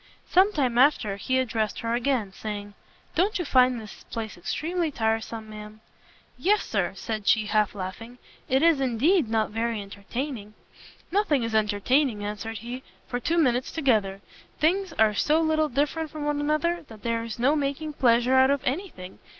Sometime 0.27 0.79
after 0.79 1.15
he 1.17 1.37
addressed 1.37 1.81
her 1.81 1.93
again, 1.93 2.33
saying, 2.33 2.73
"Don't 3.13 3.37
you 3.37 3.45
find 3.45 3.79
this 3.79 4.03
place 4.05 4.35
extremely 4.35 4.89
tiresome, 4.89 5.47
ma'am?" 5.47 5.79
"Yes, 6.39 6.63
Sir," 6.65 6.93
said 6.95 7.27
she, 7.27 7.45
half 7.45 7.75
laughing, 7.75 8.17
"it 8.49 8.63
is, 8.63 8.81
indeed, 8.81 9.29
not 9.29 9.51
very 9.51 9.79
entertaining!" 9.79 10.55
"Nothing 11.11 11.43
is 11.43 11.53
entertaining," 11.53 12.23
answered 12.25 12.57
he, 12.57 12.81
"for 13.07 13.19
two 13.19 13.37
minutes 13.37 13.71
together. 13.71 14.21
Things 14.59 14.91
are 14.93 15.13
so 15.13 15.39
little 15.39 15.69
different 15.69 16.11
one 16.15 16.23
from 16.23 16.41
another, 16.41 16.83
that 16.87 17.03
there 17.03 17.23
is 17.23 17.37
no 17.37 17.55
making 17.55 17.93
pleasure 17.93 18.33
out 18.33 18.49
of 18.49 18.63
any 18.65 18.89
thing. 18.89 19.19